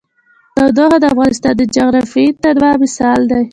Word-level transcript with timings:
تودوخه 0.55 0.97
د 1.01 1.05
افغانستان 1.13 1.53
د 1.57 1.61
جغرافیوي 1.75 2.27
تنوع 2.41 2.73
مثال 2.83 3.19
دی. 3.31 3.43